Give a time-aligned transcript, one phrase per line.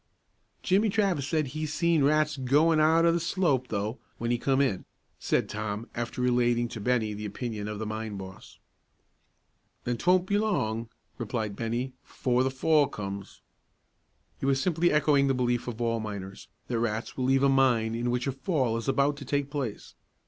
[0.63, 4.59] "Jimmie Travis said he seen rats goin' out o' the slope, though, when he come
[4.59, 4.83] in,"
[5.19, 8.57] said Tom, after relating to Bennie the opinion of the mine boss.
[9.83, 13.41] "Then 'twon't be long," replied Bennie, "'fore the fall comes."
[14.39, 17.93] He was simply echoing the belief of all miners, that rats will leave a mine
[17.93, 19.93] in which a fall is about to take place.